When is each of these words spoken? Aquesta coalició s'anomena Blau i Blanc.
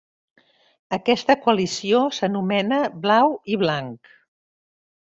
Aquesta 0.97 1.35
coalició 1.43 2.01
s'anomena 2.21 2.83
Blau 3.07 3.39
i 3.55 3.63
Blanc. 3.67 4.15